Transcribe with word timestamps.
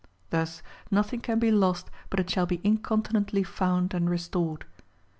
Thus 0.31 0.63
nothing 0.89 1.21
can 1.21 1.37
be 1.37 1.51
lost 1.51 1.91
but 2.09 2.19
it 2.19 2.27
shall 2.27 2.47
be 2.47 2.59
incontinently 2.63 3.43
found 3.43 3.93
and 3.93 4.09
restored." 4.09 4.65